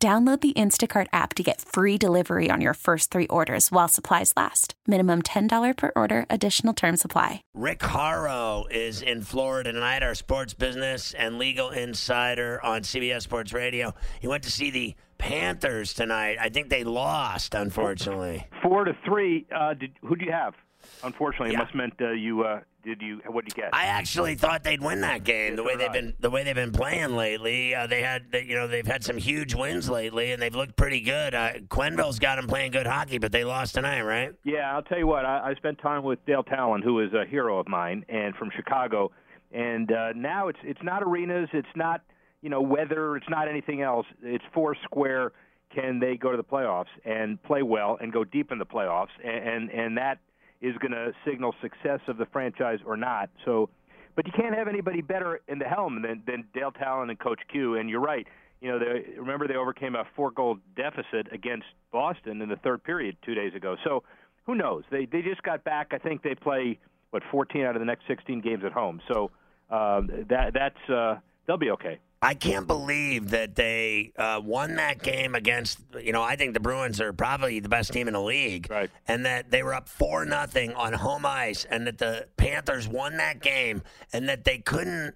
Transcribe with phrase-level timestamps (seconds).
[0.00, 4.32] Download the Instacart app to get free delivery on your first three orders while supplies
[4.36, 4.74] last.
[4.86, 7.42] Minimum $10 per order, additional term supply.
[7.52, 13.52] Rick Horrow is in Florida tonight, our sports business and legal insider on CBS Sports
[13.52, 13.92] Radio.
[14.20, 16.36] He went to see the Panthers tonight.
[16.40, 18.46] I think they lost, unfortunately.
[18.62, 19.48] Four to three.
[19.52, 20.54] Uh, did, who do you have?
[21.02, 21.60] Unfortunately, Yeah.
[21.60, 22.42] it must meant uh, you.
[22.42, 23.20] Uh, did you?
[23.26, 23.74] What did you get?
[23.74, 25.56] I actually thought they'd win that game.
[25.56, 28.66] The way they've been, the way they've been playing lately, uh, they had, you know,
[28.66, 31.34] they've had some huge wins lately, and they've looked pretty good.
[31.34, 34.32] Uh, Quenneville's got them playing good hockey, but they lost tonight, right?
[34.44, 35.24] Yeah, I'll tell you what.
[35.26, 38.50] I, I spent time with Dale Tallon, who is a hero of mine and from
[38.56, 39.10] Chicago.
[39.52, 42.02] And uh, now it's it's not arenas, it's not
[42.42, 44.06] you know weather, it's not anything else.
[44.22, 45.32] It's four square.
[45.74, 49.08] Can they go to the playoffs and play well and go deep in the playoffs?
[49.24, 50.18] And and, and that
[50.60, 53.30] is going to signal success of the franchise or not.
[53.44, 53.68] So,
[54.16, 57.40] but you can't have anybody better in the helm than than Dale Tallon and Coach
[57.50, 57.76] Q.
[57.76, 58.26] And you're right.
[58.60, 63.16] You know, they, remember they overcame a four-goal deficit against Boston in the third period
[63.24, 63.76] two days ago.
[63.84, 64.02] So
[64.46, 64.82] who knows?
[64.90, 65.88] They they just got back.
[65.92, 66.78] I think they play
[67.10, 69.00] what 14 out of the next 16 games at home.
[69.12, 69.30] So
[69.70, 72.00] um, that that's uh, they'll be okay.
[72.20, 75.78] I can't believe that they uh, won that game against.
[76.02, 78.90] You know, I think the Bruins are probably the best team in the league, Right.
[79.06, 83.18] and that they were up four nothing on home ice, and that the Panthers won
[83.18, 85.14] that game, and that they couldn't.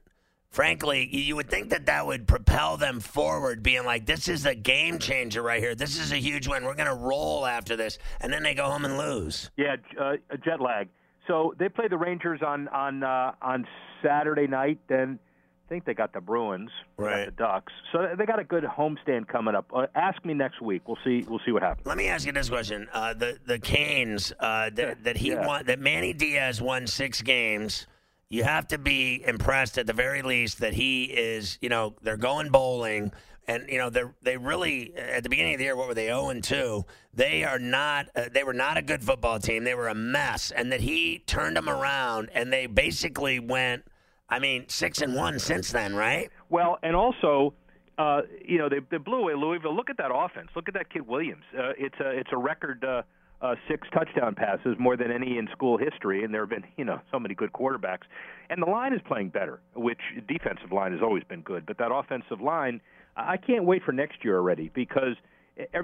[0.50, 4.54] Frankly, you would think that that would propel them forward, being like, "This is a
[4.54, 5.74] game changer right here.
[5.74, 6.64] This is a huge win.
[6.64, 9.50] We're going to roll after this," and then they go home and lose.
[9.56, 10.12] Yeah, uh,
[10.44, 10.88] jet lag.
[11.26, 13.66] So they play the Rangers on on uh, on
[14.02, 14.78] Saturday night.
[14.88, 15.31] Then I
[15.72, 17.24] think they got the Bruins, they got Right.
[17.24, 17.72] the Ducks.
[17.92, 19.70] So they got a good homestand coming up.
[19.74, 20.82] Uh, ask me next week.
[20.86, 21.24] We'll see.
[21.26, 21.86] We'll see what happens.
[21.86, 25.46] Let me ask you this question: uh, the the Canes uh, that, that he Yeah.
[25.46, 27.86] won, that Manny Diaz won six games.
[28.28, 31.58] You have to be impressed at the very least that he is.
[31.62, 33.10] You know, they're going bowling,
[33.48, 36.06] and you know they they really at the beginning of the year, what were they
[36.06, 36.84] zero and two?
[37.14, 38.08] They are not.
[38.14, 39.64] Uh, they were not a good football team.
[39.64, 43.84] They were a mess, and that he turned them around, and they basically went.
[44.32, 46.30] I mean, six and one since then, right?
[46.48, 47.52] Well, and also,
[47.98, 49.76] uh, you know, they, they blew away Louisville.
[49.76, 50.48] Look at that offense.
[50.56, 51.44] Look at that kid Williams.
[51.52, 53.02] Uh, it's a it's a record uh,
[53.42, 56.24] uh, six touchdown passes, more than any in school history.
[56.24, 58.04] And there have been you know so many good quarterbacks.
[58.48, 61.66] And the line is playing better, which defensive line has always been good.
[61.66, 62.80] But that offensive line,
[63.14, 65.16] I can't wait for next year already because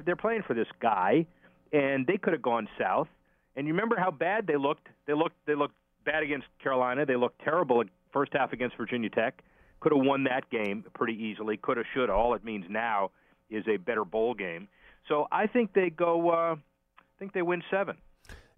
[0.07, 1.27] they're playing for this guy,
[1.71, 3.09] and they could have gone south.
[3.57, 4.89] And you remember how bad they looked?
[5.07, 5.75] They looked they looked
[6.07, 7.05] bad against Carolina.
[7.05, 7.83] They looked terrible
[8.19, 9.45] first half against Virginia Tech.
[9.81, 11.57] Could have won that game pretty easily.
[11.57, 12.11] Could have, should.
[12.11, 13.13] All it means now
[13.49, 14.67] is a better bowl game.
[15.07, 16.31] So I think they go.
[16.31, 17.97] Uh, I think they win seven.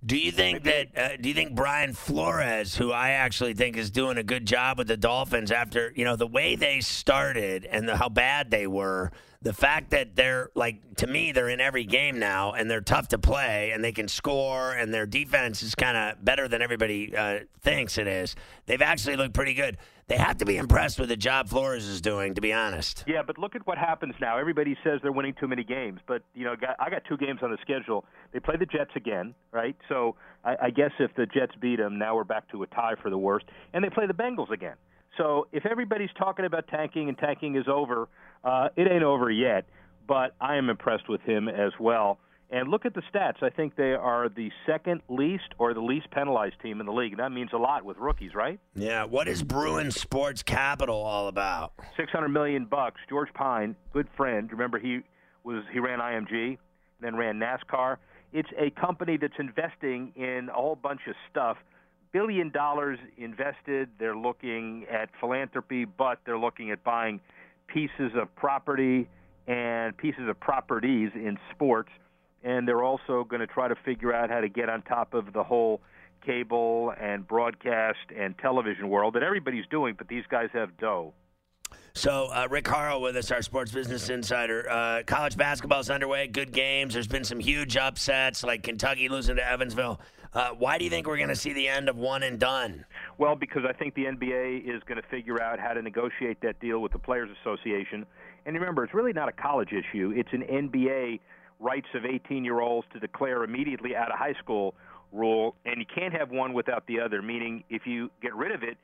[0.05, 0.89] Do you think that?
[0.97, 4.79] Uh, do you think Brian Flores, who I actually think is doing a good job
[4.79, 8.67] with the Dolphins after you know the way they started and the, how bad they
[8.67, 9.13] were,
[9.43, 13.09] the fact that they're like to me they're in every game now and they're tough
[13.09, 17.15] to play and they can score and their defense is kind of better than everybody
[17.15, 18.37] uh, thinks it is.
[18.67, 19.77] They've actually looked pretty good.
[20.11, 23.05] They have to be impressed with the job Flores is doing, to be honest.
[23.07, 24.39] Yeah, but look at what happens now.
[24.39, 27.53] Everybody says they're winning too many games, but you know, I got two games on
[27.53, 28.05] the schedule.
[28.33, 29.77] They play the Jets again, right?
[29.89, 32.97] So I, I guess if the Jets beat them, now we're back to a tie
[33.01, 33.47] for the worst.
[33.73, 34.75] And they play the Bengals again.
[35.17, 38.09] So if everybody's talking about tanking and tanking is over,
[38.43, 39.65] uh, it ain't over yet.
[40.09, 42.19] But I am impressed with him as well.
[42.53, 43.43] And look at the stats.
[43.43, 47.13] I think they are the second least or the least penalized team in the league.
[47.13, 48.59] And that means a lot with rookies, right?
[48.75, 49.05] Yeah.
[49.05, 51.73] What is Bruin Sports Capital all about?
[51.97, 53.01] six hundred million bucks.
[53.09, 54.51] George Pyne, good friend.
[54.51, 55.01] Remember he
[55.45, 56.59] was he ran IMG,
[57.01, 57.99] then ran NASCAR.
[58.33, 61.57] It's a company that's investing in a whole bunch of stuff.
[62.13, 63.89] Billion dollars invested.
[64.01, 67.21] They're looking at philanthropy, but they're looking at buying
[67.69, 69.09] pieces of property
[69.47, 71.91] and pieces of properties in sports.
[72.43, 75.33] And they're also going to try to figure out how to get on top of
[75.33, 75.81] the whole
[76.25, 81.13] cable and broadcast and television world that everybody's doing, but these guys have dough.
[81.93, 84.69] So, uh, Rick Horrow with us, our sports business insider.
[84.71, 86.27] Uh, college basketball is underway.
[86.29, 86.95] Good games.
[86.95, 90.01] There's been some huge upsets, like Kentucky losing to Evansville.
[90.33, 92.85] Uh, why do you think we're going to see the end of one and done?
[93.19, 96.61] Well, because I think the NBA is going to figure out how to negotiate that
[96.61, 98.07] deal with the Players Association,
[98.47, 100.13] And remember, it's really not a college issue.
[100.15, 101.19] It's an NBA
[101.61, 104.75] rights of 18 year olds to declare immediately out of high school
[105.13, 107.23] rule, and you can't have one without the other.
[107.23, 108.77] Meaning, if you get rid of it,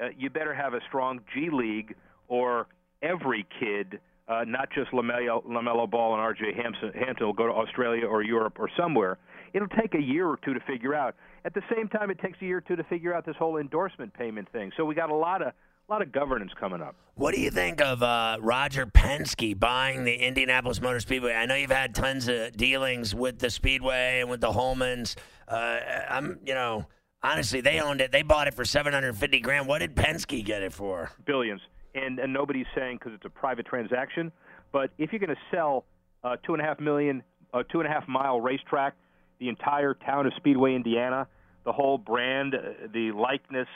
[0.00, 1.94] uh, you better have a strong G League
[2.28, 2.68] or
[3.02, 3.98] every kid,
[4.28, 6.54] uh, not just LaMelo, Ball and R.J.
[6.54, 9.18] Hampton will go to Australia or Europe or somewhere.
[9.52, 11.16] It'll take a year or two to figure out.
[11.44, 13.56] At the same time, it takes a year or two to figure out this whole
[13.56, 14.70] endorsement payment thing.
[14.76, 15.52] So we got a lot of
[15.90, 16.94] a lot of governance coming up.
[17.16, 21.34] What do you think of uh, Roger Penske buying the Indianapolis Motor Speedway?
[21.34, 25.16] I know you've had tons of dealings with the Speedway and with the Hulmans.
[25.48, 26.86] Uh, I'm, you know,
[27.24, 28.12] honestly, they owned it.
[28.12, 29.66] They bought it for 750 grand.
[29.66, 31.10] What did Penske get it for?
[31.26, 31.60] Billions.
[31.96, 34.30] And and nobody's saying because it's a private transaction.
[34.70, 35.84] But if you're going to sell
[36.22, 38.94] a two and a half million, a two and a half mile racetrack,
[39.40, 41.26] the entire town of Speedway, Indiana,
[41.64, 43.66] the whole brand, uh, the likeness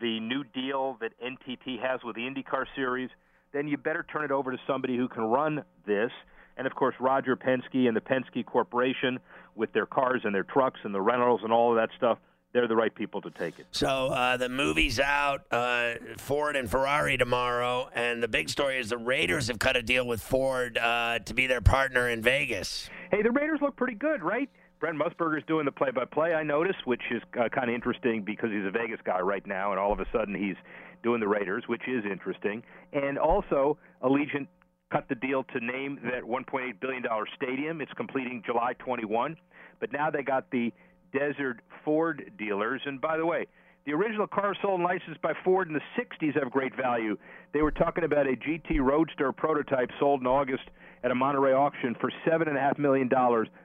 [0.00, 3.10] the new deal that NTT has with the IndyCar series,
[3.52, 6.10] then you better turn it over to somebody who can run this.
[6.56, 9.18] And of course, Roger Penske and the Penske Corporation,
[9.54, 12.18] with their cars and their trucks and the rentals and all of that stuff,
[12.52, 13.66] they're the right people to take it.
[13.70, 18.88] So uh, the movie's out, uh, Ford and Ferrari tomorrow, and the big story is
[18.88, 22.88] the Raiders have cut a deal with Ford uh, to be their partner in Vegas.
[23.10, 24.48] Hey, the Raiders look pretty good, right?
[24.86, 26.32] Brent Musburger's doing the play-by-play.
[26.32, 29.72] I notice, which is uh, kind of interesting because he's a Vegas guy right now,
[29.72, 30.54] and all of a sudden he's
[31.02, 32.62] doing the Raiders, which is interesting.
[32.92, 34.46] And also, Allegiant
[34.92, 37.80] cut the deal to name that 1.8 billion dollar stadium.
[37.80, 39.36] It's completing July 21,
[39.80, 40.72] but now they got the
[41.12, 42.80] Desert Ford dealers.
[42.86, 43.48] And by the way,
[43.86, 47.16] the original cars sold and licensed by Ford in the 60s have great value.
[47.52, 50.64] They were talking about a GT Roadster prototype sold in August
[51.06, 53.08] at a Monterey auction for $7.5 million.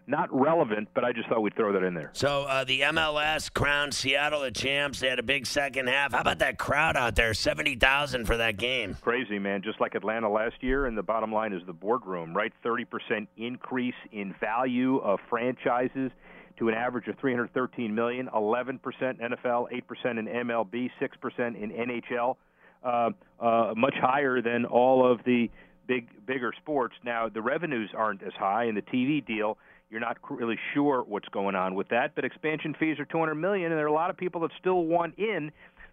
[0.06, 2.12] Not relevant, but I just thought we'd throw that in there.
[2.14, 5.00] So uh, the MLS crowned Seattle the champs.
[5.00, 6.14] They had a big second half.
[6.14, 7.34] How about that crowd out there?
[7.34, 8.96] 70,000 for that game.
[9.02, 9.64] Crazy, man.
[9.64, 10.86] Just like Atlanta last year.
[10.86, 12.54] And the bottom line is the boardroom, right?
[12.64, 16.12] 30% increase in value of franchises
[16.60, 22.36] to an average of 313 million, 11% NFL, 8% in MLB, 6% in NHL,
[22.84, 23.10] uh,
[23.40, 25.50] uh, much higher than all of the
[25.88, 26.96] big bigger sports.
[27.04, 29.58] Now the revenues aren't as high in the TV deal.
[29.90, 33.72] You're not really sure what's going on with that, but expansion fees are 200 million,
[33.72, 35.52] and there are a lot of people that still want in.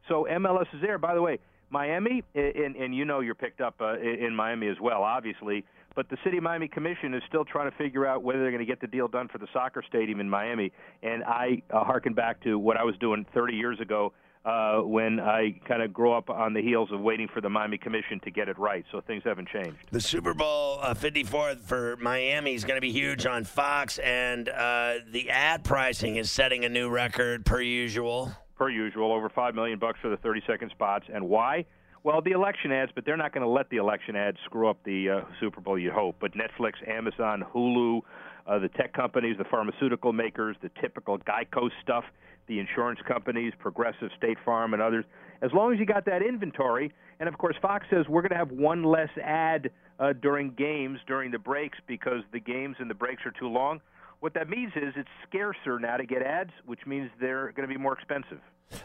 [0.08, 0.98] So MLS is there.
[0.98, 1.40] By the way,
[1.70, 5.64] Miami, and, and you know you're picked up uh, in Miami as well, obviously.
[5.96, 8.64] But the City of Miami Commission is still trying to figure out whether they're going
[8.64, 10.70] to get the deal done for the soccer stadium in Miami.
[11.02, 14.12] And I uh, harken back to what I was doing 30 years ago
[14.48, 17.76] uh, when I kind of grew up on the heels of waiting for the Miami
[17.76, 18.82] Commission to get it right.
[18.90, 19.76] So things haven't changed.
[19.90, 24.48] The Super Bowl uh, 54 for Miami is going to be huge on Fox, and
[24.48, 28.32] uh, the ad pricing is setting a new record per usual.
[28.56, 31.66] Per usual, over five million bucks for the 30-second spots, and why?
[32.08, 34.78] Well, the election ads, but they're not going to let the election ads screw up
[34.82, 35.78] the uh, Super Bowl.
[35.78, 38.00] You hope, but Netflix, Amazon, Hulu,
[38.46, 42.04] uh, the tech companies, the pharmaceutical makers, the typical Geico stuff,
[42.46, 45.04] the insurance companies, Progressive, State Farm, and others.
[45.42, 48.38] As long as you got that inventory, and of course, Fox says we're going to
[48.38, 49.70] have one less ad
[50.00, 53.82] uh, during games during the breaks because the games and the breaks are too long.
[54.20, 57.72] What that means is it's scarcer now to get ads, which means they're going to
[57.72, 58.40] be more expensive.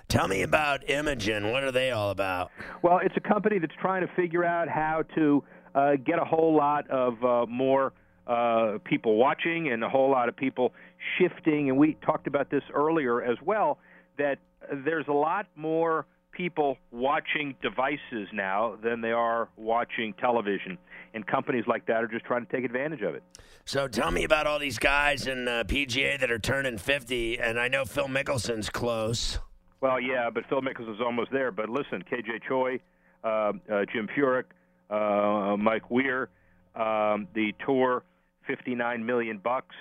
[0.07, 1.51] Tell me about Imogen.
[1.51, 2.51] What are they all about?
[2.83, 5.43] Well, it's a company that's trying to figure out how to
[5.75, 7.93] uh, get a whole lot of uh, more
[8.27, 10.71] uh, people watching and a whole lot of people
[11.17, 11.69] shifting.
[11.69, 13.79] And we talked about this earlier as well
[14.17, 14.37] that
[14.85, 20.77] there's a lot more people watching devices now than they are watching television.
[21.13, 23.23] And companies like that are just trying to take advantage of it.
[23.65, 27.39] So tell me about all these guys in uh, PGA that are turning 50.
[27.39, 29.39] And I know Phil Mickelson's close.
[29.79, 31.51] Well, yeah, but Phil Mickelson's almost there.
[31.51, 32.79] But listen, KJ Choi,
[33.23, 33.27] uh,
[33.71, 34.45] uh, Jim Furyk,
[34.89, 36.29] uh, Mike Weir,
[36.75, 38.03] um, the tour,
[38.47, 39.75] 59 million bucks,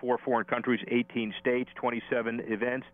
[0.00, 2.86] four foreign countries, 18 states, 27 events,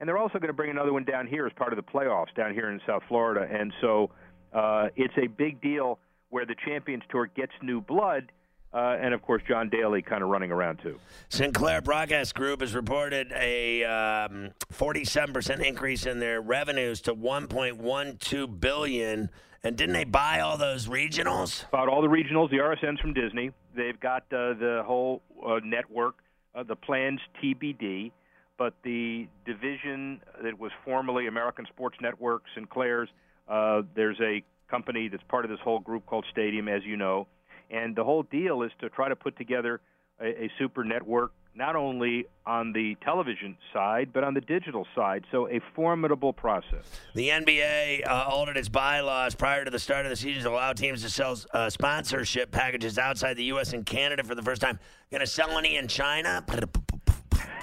[0.00, 2.34] and they're also going to bring another one down here as part of the playoffs
[2.36, 3.46] down here in South Florida.
[3.50, 4.10] And so
[4.52, 5.98] uh, it's a big deal
[6.34, 8.32] where the Champions Tour gets new blood
[8.72, 10.98] uh, and of course John Daly kind of running around too.
[11.28, 19.30] Sinclair Broadcast Group has reported a um, 47% increase in their revenues to 1.12 billion.
[19.62, 21.70] And didn't they buy all those regionals?
[21.70, 23.52] Bought all the regionals, the RSNs from Disney.
[23.76, 26.16] They've got uh, the whole uh, network,
[26.56, 28.10] uh, the plans TBD.
[28.58, 33.08] But the division that was formerly American Sports Network, Sinclair's,
[33.48, 37.26] uh, there's a company that's part of this whole group called Stadium, as you know
[37.70, 39.80] and the whole deal is to try to put together
[40.20, 45.24] a, a super network not only on the television side, but on the digital side.
[45.30, 46.84] So, a formidable process.
[47.14, 50.72] The NBA uh, altered its bylaws prior to the start of the season to allow
[50.72, 53.72] teams to sell uh, sponsorship packages outside the U.S.
[53.72, 54.80] and Canada for the first time.
[55.12, 56.42] Going to sell any in China?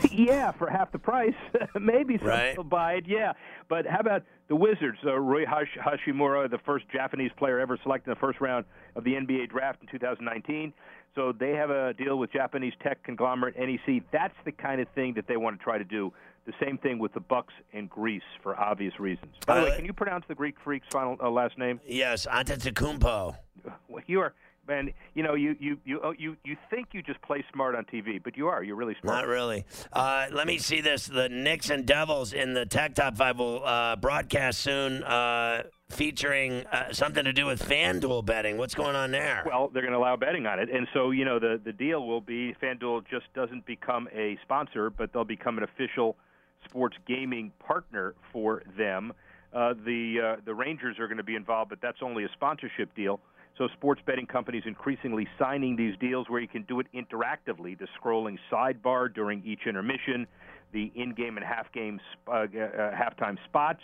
[0.12, 1.34] yeah, for half the price.
[1.80, 2.58] Maybe some right.
[2.58, 3.06] will buy it.
[3.08, 3.34] Yeah,
[3.70, 4.98] but how about the Wizards?
[5.06, 8.66] Uh, Rui Hash- Hachimura, the first Japanese player ever selected in the first round
[8.96, 10.74] of the NBA draft in 2019.
[11.16, 14.04] So they have a deal with Japanese tech conglomerate NEC.
[14.12, 16.14] That's the kind of thing that they want to try to do.
[16.46, 19.36] The same thing with the Bucks and Greece for obvious reasons.
[19.46, 21.80] By the way, can you pronounce the Greek freak's final uh, last name?
[21.86, 23.36] Yes, Antetokounmpo.
[23.88, 24.34] Well, you are
[24.72, 27.86] man, you know, you you you oh, you you think you just play smart on
[27.86, 28.64] TV, but you are.
[28.64, 29.18] You're really smart.
[29.18, 29.66] Not really.
[29.92, 33.64] Uh, let me see this: the Knicks and Devils in the Tech Top Five will
[33.66, 35.04] uh, broadcast soon.
[35.04, 38.58] Uh, featuring uh, something to do with FanDuel betting.
[38.58, 39.44] What's going on there?
[39.46, 42.08] Well, they're going to allow betting on it, and so you know the the deal
[42.08, 46.16] will be FanDuel just doesn't become a sponsor, but they'll become an official
[46.64, 49.12] sports gaming partner for them.
[49.54, 52.96] Uh, the uh, the Rangers are going to be involved, but that's only a sponsorship
[52.96, 53.20] deal.
[53.58, 57.78] So sports betting companies increasingly signing these deals where you can do it interactively.
[57.78, 60.26] The scrolling sidebar during each intermission,
[60.72, 63.82] the in-game and half-game uh, uh, halftime spots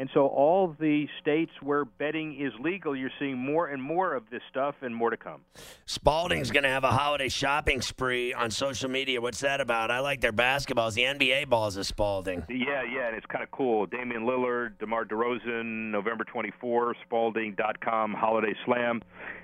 [0.00, 4.22] and so, all the states where betting is legal, you're seeing more and more of
[4.30, 5.42] this stuff and more to come.
[5.84, 9.20] Spalding's going to have a holiday shopping spree on social media.
[9.20, 9.90] What's that about?
[9.90, 10.94] I like their basketballs.
[10.94, 12.46] The NBA balls of Spalding.
[12.48, 13.84] Yeah, yeah, and it's kind of cool.
[13.84, 19.02] Damian Lillard, DeMar DeRozan, November 24, Spalding.com Holiday Slam.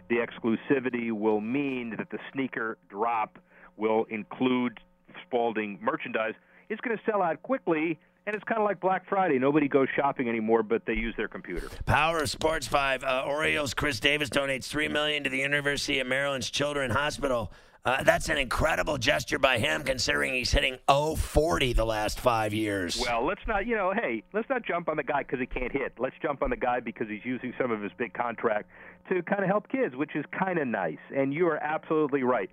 [0.08, 3.38] The exclusivity will mean that the sneaker drop
[3.76, 4.80] will include
[5.26, 6.32] Spalding merchandise.
[6.70, 9.38] It's going to sell out quickly and it's kind of like Black Friday.
[9.38, 11.68] Nobody goes shopping anymore, but they use their computer.
[11.86, 13.04] Power of Sports Five.
[13.04, 17.52] Uh, Orioles Chris Davis donates three million to the University of Maryland's Children's Hospital.
[17.84, 23.00] Uh, that's an incredible gesture by him, considering he's hitting 040 the last five years.
[23.00, 25.70] Well, let's not, you know, hey, let's not jump on the guy because he can't
[25.70, 25.92] hit.
[25.96, 28.68] Let's jump on the guy because he's using some of his big contract
[29.08, 30.98] to kind of help kids, which is kind of nice.
[31.14, 32.50] And you are absolutely right.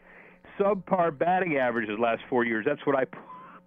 [0.60, 2.64] Subpar batting averages last four years.
[2.64, 3.06] That's what I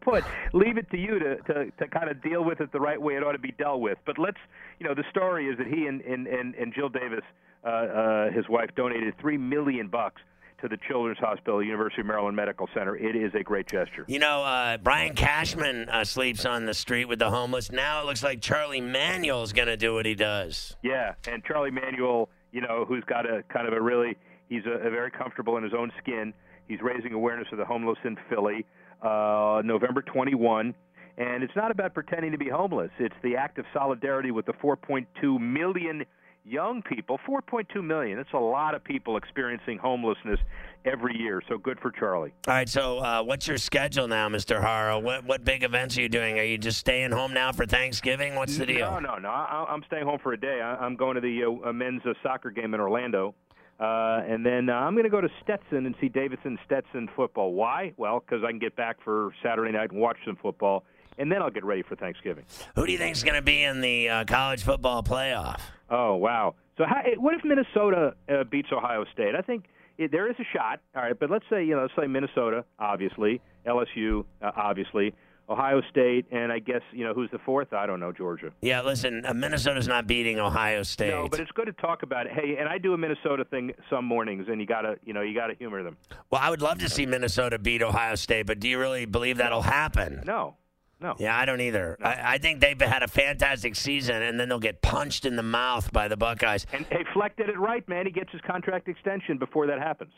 [0.07, 0.25] put.
[0.53, 3.15] Leave it to you to, to, to kind of deal with it the right way
[3.15, 3.99] it ought to be dealt with.
[4.07, 4.39] But let's,
[4.79, 7.25] you know, the story is that he and, and, and, and Jill Davis,
[7.65, 10.23] uh, uh, his wife, donated three million bucks
[10.63, 12.97] to the Children's Hospital, University of Maryland Medical Center.
[12.97, 14.05] It is a great gesture.
[14.09, 17.71] You know, uh, Brian Cashman uh, sleeps on the street with the homeless.
[17.71, 20.75] Now it looks like Charlie Manuel is going to do what he does.
[20.83, 24.17] Yeah, and Charlie Manuel, you know, who's got a kind of a really,
[24.49, 26.33] he's a, a very comfortable in his own skin.
[26.69, 28.65] He's raising awareness of the homeless in Philly
[29.03, 30.75] uh, November 21.
[31.19, 32.91] And it's not about pretending to be homeless.
[32.99, 36.05] It's the act of solidarity with the 4.2 million
[36.45, 37.19] young people.
[37.29, 38.17] 4.2 million.
[38.17, 40.39] That's a lot of people experiencing homelessness
[40.85, 41.43] every year.
[41.49, 42.33] So good for Charlie.
[42.47, 42.69] All right.
[42.69, 44.63] So uh, what's your schedule now, Mr.
[44.63, 44.99] Horrow?
[44.99, 46.39] What what big events are you doing?
[46.39, 48.35] Are you just staying home now for Thanksgiving?
[48.37, 48.91] What's the deal?
[48.93, 49.29] No, no, no.
[49.29, 50.61] I, am staying home for a day.
[50.63, 53.35] I, am going to the uh, men's uh, soccer game in Orlando.
[53.79, 57.53] Uh, and then uh, I'm going to go to Stetson and see Davidson Stetson football.
[57.53, 57.93] Why?
[57.97, 60.85] Well, because I can get back for Saturday night and watch some football,
[61.19, 62.45] and then I'll get ready for Thanksgiving.
[62.75, 65.61] Who do you think is going to be in the uh, college football playoff?
[65.91, 66.55] Oh wow!
[66.79, 69.35] So how, what if Minnesota uh, beats Ohio State?
[69.35, 69.65] I think
[69.99, 70.81] it, there is a shot.
[70.95, 75.15] All right, but let's say you know, let's say Minnesota, obviously, LSU, uh, obviously.
[75.49, 77.73] Ohio State, and I guess you know who's the fourth.
[77.73, 78.53] I don't know Georgia.
[78.61, 81.11] Yeah, listen, uh, Minnesota's not beating Ohio State.
[81.11, 82.33] No, but it's good to talk about it.
[82.33, 85.35] Hey, and I do a Minnesota thing some mornings, and you gotta you know you
[85.35, 85.97] gotta humor them.
[86.31, 89.39] Well, I would love to see Minnesota beat Ohio State, but do you really believe
[89.39, 90.23] that'll happen?
[90.27, 90.57] No.
[90.99, 91.15] No.
[91.19, 91.99] Yeah, I don't either.
[92.01, 92.07] No.
[92.07, 95.43] I, I, think they've had a fantastic season, and then they'll get punched in the
[95.43, 96.65] mouth by the Buckeyes.
[96.73, 98.07] And hey, Fleck did it right, man.
[98.07, 100.13] He gets his contract extension before that happens.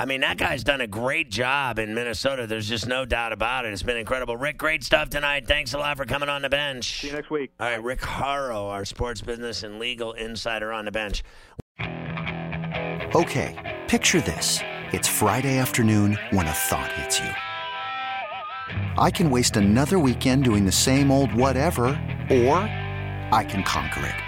[0.00, 2.46] I mean, that guy's done a great job in Minnesota.
[2.46, 3.72] There's just no doubt about it.
[3.72, 4.36] It's been incredible.
[4.36, 5.48] Rick, great stuff tonight.
[5.48, 7.00] Thanks a lot for coming on the bench.
[7.00, 7.50] See you next week.
[7.58, 11.24] All right, Rick Horrow, our sports business and legal insider on the bench.
[13.12, 14.60] Okay, picture this.
[14.92, 17.30] It's Friday afternoon when a thought hits you.
[18.96, 21.88] I can waste another weekend doing the same old whatever,
[22.30, 22.58] or
[23.32, 24.27] I can conquer it.